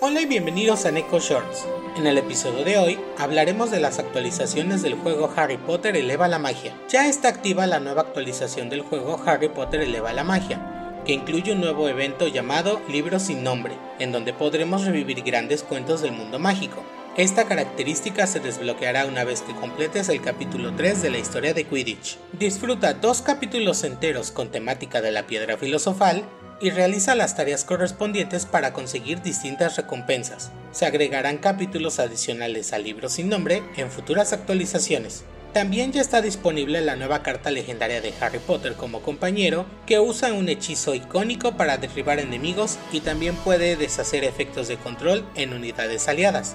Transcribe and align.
Hola 0.00 0.20
y 0.20 0.26
bienvenidos 0.26 0.86
a 0.86 0.92
Neko 0.92 1.18
Shorts. 1.18 1.66
En 1.96 2.06
el 2.06 2.18
episodio 2.18 2.64
de 2.64 2.78
hoy 2.78 3.00
hablaremos 3.18 3.72
de 3.72 3.80
las 3.80 3.98
actualizaciones 3.98 4.80
del 4.80 4.94
juego 4.94 5.28
Harry 5.34 5.56
Potter 5.56 5.96
Eleva 5.96 6.28
la 6.28 6.38
Magia. 6.38 6.72
Ya 6.88 7.08
está 7.08 7.26
activa 7.26 7.66
la 7.66 7.80
nueva 7.80 8.02
actualización 8.02 8.70
del 8.70 8.82
juego 8.82 9.20
Harry 9.26 9.48
Potter 9.48 9.80
Eleva 9.80 10.12
la 10.12 10.22
Magia, 10.22 11.00
que 11.04 11.14
incluye 11.14 11.50
un 11.50 11.60
nuevo 11.60 11.88
evento 11.88 12.28
llamado 12.28 12.80
Libro 12.88 13.18
sin 13.18 13.42
Nombre, 13.42 13.74
en 13.98 14.12
donde 14.12 14.32
podremos 14.32 14.84
revivir 14.84 15.24
grandes 15.24 15.64
cuentos 15.64 16.00
del 16.00 16.12
mundo 16.12 16.38
mágico. 16.38 16.84
Esta 17.16 17.46
característica 17.46 18.28
se 18.28 18.38
desbloqueará 18.38 19.04
una 19.04 19.24
vez 19.24 19.42
que 19.42 19.52
completes 19.52 20.08
el 20.08 20.22
capítulo 20.22 20.76
3 20.76 21.02
de 21.02 21.10
la 21.10 21.18
historia 21.18 21.52
de 21.52 21.64
Quidditch. 21.64 22.18
Disfruta 22.38 22.94
dos 22.94 23.22
capítulos 23.22 23.82
enteros 23.82 24.30
con 24.30 24.52
temática 24.52 25.00
de 25.00 25.10
la 25.10 25.26
piedra 25.26 25.56
filosofal 25.56 26.22
y 26.60 26.70
realiza 26.70 27.14
las 27.14 27.36
tareas 27.36 27.64
correspondientes 27.64 28.46
para 28.46 28.72
conseguir 28.72 29.22
distintas 29.22 29.76
recompensas. 29.76 30.50
Se 30.72 30.86
agregarán 30.86 31.38
capítulos 31.38 31.98
adicionales 31.98 32.72
al 32.72 32.84
libro 32.84 33.08
sin 33.08 33.28
nombre 33.28 33.62
en 33.76 33.90
futuras 33.90 34.32
actualizaciones. 34.32 35.24
También 35.52 35.92
ya 35.92 36.02
está 36.02 36.20
disponible 36.20 36.80
la 36.82 36.96
nueva 36.96 37.22
carta 37.22 37.50
legendaria 37.50 38.00
de 38.00 38.12
Harry 38.20 38.38
Potter 38.38 38.74
como 38.74 39.00
compañero, 39.00 39.64
que 39.86 39.98
usa 39.98 40.32
un 40.32 40.48
hechizo 40.48 40.94
icónico 40.94 41.56
para 41.56 41.78
derribar 41.78 42.20
enemigos 42.20 42.78
y 42.92 43.00
también 43.00 43.34
puede 43.36 43.76
deshacer 43.76 44.24
efectos 44.24 44.68
de 44.68 44.76
control 44.76 45.24
en 45.34 45.54
unidades 45.54 46.06
aliadas. 46.06 46.54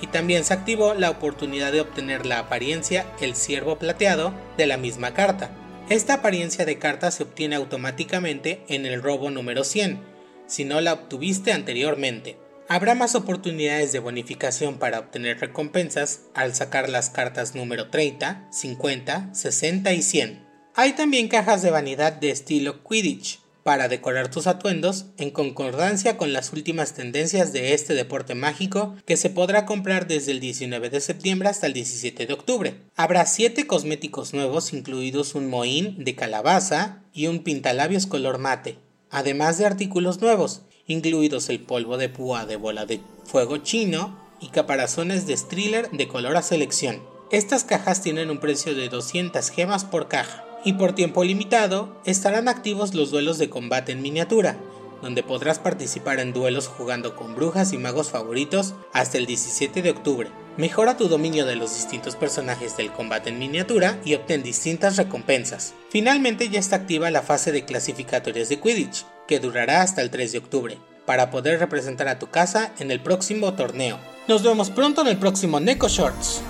Y 0.00 0.08
también 0.08 0.44
se 0.44 0.54
activó 0.54 0.94
la 0.94 1.10
oportunidad 1.10 1.70
de 1.70 1.80
obtener 1.80 2.26
la 2.26 2.40
apariencia 2.40 3.06
El 3.20 3.36
Ciervo 3.36 3.76
Plateado 3.76 4.34
de 4.56 4.66
la 4.66 4.76
misma 4.76 5.14
carta, 5.14 5.50
esta 5.88 6.14
apariencia 6.14 6.64
de 6.64 6.78
carta 6.78 7.10
se 7.10 7.24
obtiene 7.24 7.56
automáticamente 7.56 8.62
en 8.68 8.86
el 8.86 9.02
robo 9.02 9.30
número 9.30 9.64
100, 9.64 10.00
si 10.46 10.64
no 10.64 10.80
la 10.80 10.92
obtuviste 10.92 11.52
anteriormente. 11.52 12.38
Habrá 12.68 12.94
más 12.94 13.14
oportunidades 13.14 13.92
de 13.92 13.98
bonificación 13.98 14.78
para 14.78 15.00
obtener 15.00 15.40
recompensas 15.40 16.22
al 16.34 16.54
sacar 16.54 16.88
las 16.88 17.10
cartas 17.10 17.54
número 17.54 17.90
30, 17.90 18.48
50, 18.50 19.34
60 19.34 19.92
y 19.92 20.02
100. 20.02 20.46
Hay 20.74 20.92
también 20.92 21.28
cajas 21.28 21.60
de 21.60 21.70
vanidad 21.70 22.12
de 22.14 22.30
estilo 22.30 22.82
Quidditch, 22.82 23.41
para 23.62 23.88
decorar 23.88 24.30
tus 24.30 24.46
atuendos 24.46 25.06
en 25.16 25.30
concordancia 25.30 26.16
con 26.16 26.32
las 26.32 26.52
últimas 26.52 26.94
tendencias 26.94 27.52
de 27.52 27.74
este 27.74 27.94
deporte 27.94 28.34
mágico 28.34 28.96
que 29.06 29.16
se 29.16 29.30
podrá 29.30 29.66
comprar 29.66 30.06
desde 30.06 30.32
el 30.32 30.40
19 30.40 30.90
de 30.90 31.00
septiembre 31.00 31.48
hasta 31.48 31.66
el 31.66 31.72
17 31.72 32.26
de 32.26 32.32
octubre. 32.32 32.74
Habrá 32.96 33.26
7 33.26 33.66
cosméticos 33.66 34.34
nuevos 34.34 34.72
incluidos 34.72 35.34
un 35.34 35.48
mohín 35.48 36.04
de 36.04 36.14
calabaza 36.14 37.02
y 37.12 37.26
un 37.26 37.40
pintalabios 37.40 38.06
color 38.06 38.38
mate, 38.38 38.78
además 39.10 39.58
de 39.58 39.66
artículos 39.66 40.20
nuevos, 40.20 40.62
incluidos 40.86 41.48
el 41.48 41.60
polvo 41.60 41.98
de 41.98 42.08
púa 42.08 42.46
de 42.46 42.56
bola 42.56 42.86
de 42.86 43.00
fuego 43.24 43.58
chino 43.58 44.18
y 44.40 44.48
caparazones 44.48 45.26
de 45.26 45.36
thriller 45.36 45.90
de 45.90 46.08
color 46.08 46.36
a 46.36 46.42
selección. 46.42 47.00
Estas 47.30 47.64
cajas 47.64 48.02
tienen 48.02 48.30
un 48.30 48.38
precio 48.38 48.74
de 48.74 48.88
200 48.88 49.48
gemas 49.50 49.84
por 49.84 50.08
caja 50.08 50.44
y 50.64 50.74
por 50.74 50.94
tiempo 50.94 51.24
limitado 51.24 52.00
estarán 52.04 52.48
activos 52.48 52.94
los 52.94 53.10
duelos 53.10 53.38
de 53.38 53.50
combate 53.50 53.92
en 53.92 54.02
miniatura, 54.02 54.56
donde 55.02 55.22
podrás 55.22 55.58
participar 55.58 56.20
en 56.20 56.32
duelos 56.32 56.68
jugando 56.68 57.16
con 57.16 57.34
brujas 57.34 57.72
y 57.72 57.78
magos 57.78 58.10
favoritos 58.10 58.74
hasta 58.92 59.18
el 59.18 59.26
17 59.26 59.82
de 59.82 59.90
octubre. 59.90 60.30
Mejora 60.56 60.96
tu 60.96 61.08
dominio 61.08 61.46
de 61.46 61.56
los 61.56 61.74
distintos 61.74 62.14
personajes 62.14 62.76
del 62.76 62.92
combate 62.92 63.30
en 63.30 63.38
miniatura 63.38 63.98
y 64.04 64.14
obtén 64.14 64.42
distintas 64.42 64.96
recompensas. 64.96 65.74
Finalmente 65.90 66.48
ya 66.48 66.60
está 66.60 66.76
activa 66.76 67.10
la 67.10 67.22
fase 67.22 67.52
de 67.52 67.64
clasificatorias 67.64 68.48
de 68.48 68.60
Quidditch, 68.60 69.04
que 69.26 69.40
durará 69.40 69.82
hasta 69.82 70.02
el 70.02 70.10
3 70.10 70.32
de 70.32 70.38
octubre, 70.38 70.78
para 71.06 71.30
poder 71.30 71.58
representar 71.58 72.06
a 72.08 72.18
tu 72.18 72.28
casa 72.28 72.72
en 72.78 72.90
el 72.90 73.00
próximo 73.00 73.54
torneo. 73.54 73.98
Nos 74.28 74.42
vemos 74.42 74.70
pronto 74.70 75.00
en 75.00 75.08
el 75.08 75.16
próximo 75.16 75.58
Neko 75.58 75.88
Shorts. 75.88 76.42